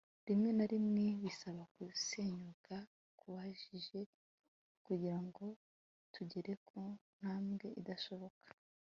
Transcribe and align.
rimwe 0.27 0.49
na 0.57 0.65
rimwe 0.73 1.05
bisaba 1.23 1.63
gusenyuka 1.75 2.75
gukabije 3.19 3.99
kugira 4.85 5.17
ngo 5.25 5.45
tugere 6.13 6.51
ku 6.67 6.79
ntambwe 7.17 7.67
idashoboka 7.81 8.47